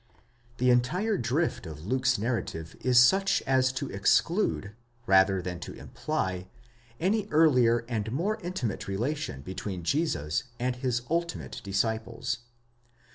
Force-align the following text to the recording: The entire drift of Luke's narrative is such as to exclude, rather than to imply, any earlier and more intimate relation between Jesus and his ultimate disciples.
The 0.57 0.71
entire 0.71 1.15
drift 1.15 1.67
of 1.67 1.85
Luke's 1.85 2.17
narrative 2.17 2.75
is 2.81 2.97
such 2.97 3.43
as 3.43 3.71
to 3.73 3.87
exclude, 3.91 4.71
rather 5.05 5.43
than 5.43 5.59
to 5.59 5.73
imply, 5.73 6.47
any 6.99 7.27
earlier 7.29 7.85
and 7.87 8.11
more 8.11 8.39
intimate 8.41 8.87
relation 8.87 9.41
between 9.43 9.83
Jesus 9.83 10.45
and 10.59 10.77
his 10.77 11.03
ultimate 11.11 11.61
disciples. 11.63 12.39